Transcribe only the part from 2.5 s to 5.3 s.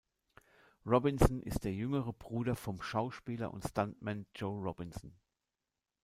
vom Schauspieler und Stuntman Joe Robinson.